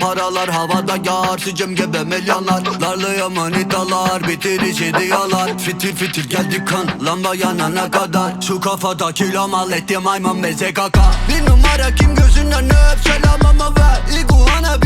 Paralar 0.00 0.48
havada 0.48 0.96
yağar 1.04 1.38
sicim 1.38 1.76
gibi 1.76 1.98
milyonlar 1.98 2.62
Larlıyor 2.80 3.28
manitalar 3.28 4.28
bitirici 4.28 4.94
diyorlar. 4.94 5.58
Fitil 5.58 5.96
fitil 5.96 6.28
geldi 6.28 6.64
kan 6.64 7.06
lamba 7.06 7.34
yanana 7.34 7.90
kadar. 7.90 8.32
Şu 8.40 8.60
kafada 8.60 9.12
kilo 9.12 9.48
mal 9.48 9.72
ettim 9.72 10.02
maymun 10.02 10.38
meze 10.38 10.74
kaka. 10.74 11.10
Bir 11.28 11.50
numara 11.50 11.94
kim 11.94 12.14
gözünden 12.14 12.64
öp 12.64 12.98
selamama 13.04 13.76
ver. 13.76 14.20
İguana 14.20 14.83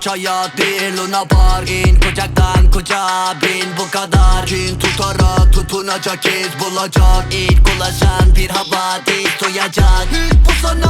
uçaya 0.00 0.46
değil 0.56 0.96
Luna 0.96 1.24
Park 1.24 1.70
İn 1.70 2.00
kucaktan 2.00 2.70
kucağa 2.70 3.34
bin 3.42 3.76
bu 3.78 3.90
kadar. 3.90 4.46
Kin 4.46 4.78
tutarak 4.78 5.52
tutunacak 5.52 6.26
iz 6.26 6.60
bulacak. 6.60 7.24
İlk 7.30 7.76
ulaşan 7.76 8.36
bir 8.36 8.48
havadis 8.48 9.40
duyacak 9.40 10.06
Hit 10.12 10.34
bu 10.46 10.66
sanat 10.66 10.89